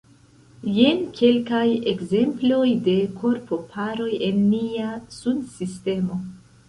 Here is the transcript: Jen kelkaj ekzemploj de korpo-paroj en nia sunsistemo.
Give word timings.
Jen 0.75 1.01
kelkaj 1.17 1.65
ekzemploj 1.91 2.65
de 2.89 2.95
korpo-paroj 3.21 4.11
en 4.31 4.41
nia 4.55 4.89
sunsistemo. 5.21 6.23